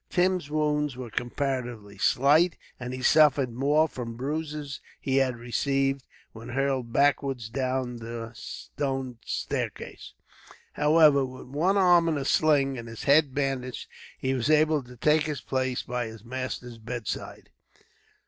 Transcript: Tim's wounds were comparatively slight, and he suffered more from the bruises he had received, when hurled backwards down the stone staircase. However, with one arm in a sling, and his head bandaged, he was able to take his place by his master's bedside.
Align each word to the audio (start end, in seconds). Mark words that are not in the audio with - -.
Tim's 0.09 0.49
wounds 0.49 0.97
were 0.97 1.11
comparatively 1.11 1.99
slight, 1.99 2.57
and 2.79 2.91
he 2.91 3.03
suffered 3.03 3.53
more 3.53 3.87
from 3.87 4.13
the 4.13 4.17
bruises 4.17 4.81
he 4.99 5.17
had 5.17 5.35
received, 5.37 6.07
when 6.31 6.49
hurled 6.49 6.91
backwards 6.91 7.49
down 7.49 7.97
the 7.97 8.31
stone 8.33 9.19
staircase. 9.23 10.13
However, 10.73 11.23
with 11.23 11.45
one 11.49 11.77
arm 11.77 12.09
in 12.09 12.17
a 12.17 12.25
sling, 12.25 12.79
and 12.79 12.87
his 12.87 13.03
head 13.03 13.35
bandaged, 13.35 13.87
he 14.17 14.33
was 14.33 14.49
able 14.49 14.81
to 14.85 14.97
take 14.97 15.25
his 15.25 15.41
place 15.41 15.83
by 15.83 16.07
his 16.07 16.25
master's 16.25 16.79
bedside. 16.79 17.51